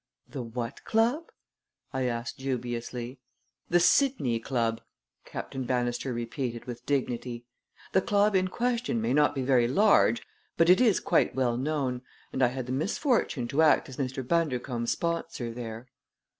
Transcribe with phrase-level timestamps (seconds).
[0.27, 1.31] "The what club?"
[1.93, 3.19] I asked dubiously.
[3.69, 4.81] "The Sidney Club,"
[5.25, 7.45] Captain Bannister repeated, with dignity.
[7.93, 10.23] "The club in question may not be very large,
[10.57, 12.01] but it is quite well known,
[12.33, 14.27] and I had the misfortune to act as Mr.
[14.27, 15.87] Bundercombe's sponsor there."